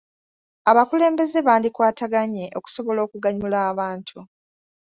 Abakulembeze 0.69 1.37
bandikwataganye 1.47 2.45
okusobola 2.59 2.99
okuganyula 3.07 3.57
abantu. 3.71 4.17